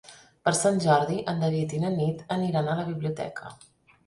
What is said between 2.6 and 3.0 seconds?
a la